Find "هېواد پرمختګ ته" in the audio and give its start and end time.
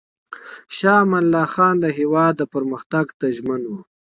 1.97-3.25